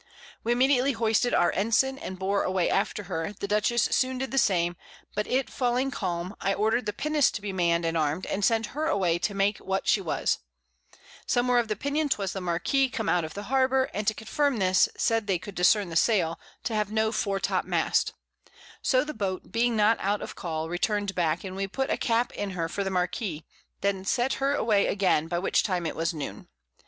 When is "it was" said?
25.85-26.11